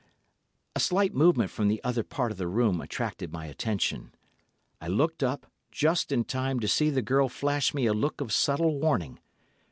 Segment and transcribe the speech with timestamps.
[0.75, 4.11] A slight movement from the other part of the room attracting my attention,
[4.81, 8.33] I looked up, just in time to see the girl flash me a look of
[8.33, 9.19] subtle warning.